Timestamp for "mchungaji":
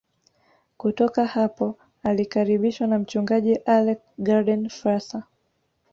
2.99-3.55